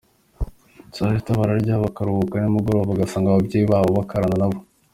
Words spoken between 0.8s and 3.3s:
Saa sita bararya, bakaruhuka nimugoroba bagasanga